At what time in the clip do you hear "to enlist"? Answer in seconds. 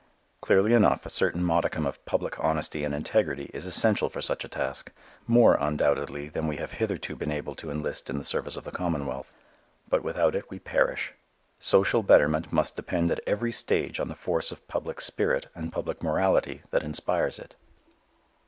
7.53-8.09